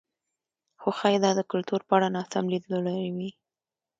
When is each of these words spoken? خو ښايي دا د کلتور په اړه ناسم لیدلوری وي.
خو 0.79 0.89
ښايي 0.97 1.17
دا 1.23 1.31
د 1.35 1.41
کلتور 1.51 1.81
په 1.87 1.93
اړه 1.97 2.07
ناسم 2.15 2.45
لیدلوری 2.51 3.07
وي. 3.15 3.29